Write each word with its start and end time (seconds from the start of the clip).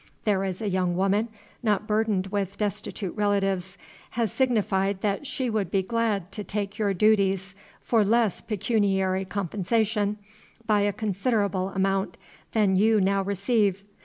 There 0.23 0.43
is 0.43 0.63
a 0.63 0.67
young 0.67 0.95
woman, 0.95 1.27
not 1.61 1.85
burdened 1.85 2.25
with 2.31 2.57
destitute 2.57 3.15
relatives, 3.15 3.77
has 4.09 4.31
signified 4.33 5.01
that 5.01 5.27
she 5.27 5.47
would 5.47 5.69
be 5.69 5.83
glad 5.83 6.31
to 6.31 6.43
take 6.43 6.79
your 6.79 6.91
dooties 6.95 7.53
for 7.81 8.03
less 8.03 8.41
pecooniary 8.41 9.25
compensation, 9.29 10.17
by 10.65 10.81
a 10.81 10.91
consid'able 10.91 11.75
amaount, 11.75 12.17
than 12.53 12.75
you 12.75 12.99
now 12.99 13.21
receive. 13.21 13.83